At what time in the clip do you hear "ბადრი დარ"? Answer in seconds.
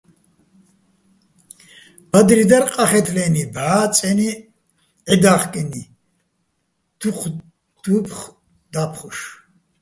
2.11-2.65